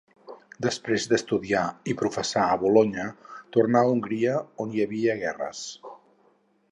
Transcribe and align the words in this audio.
Després 0.65 1.03
d'estudiar 1.11 1.61
i 1.93 1.95
professar 1.99 2.45
a 2.47 2.57
Bolonya, 2.63 3.05
tornà 3.57 3.83
a 3.87 3.91
Hongria, 3.93 4.39
on 4.65 4.73
hi 4.77 4.85
havia 4.87 5.17
guerres. 5.23 5.63